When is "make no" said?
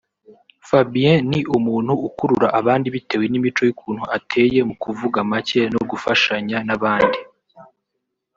5.31-5.81